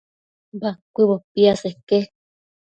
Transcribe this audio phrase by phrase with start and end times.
[0.61, 1.99] Bacuëbo piaseque